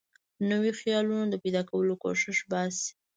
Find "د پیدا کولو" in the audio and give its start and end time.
1.29-1.93